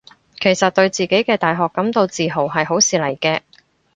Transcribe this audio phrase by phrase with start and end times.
[0.39, 3.41] 其實對自己嘅大學感到自豪係好事嚟嘅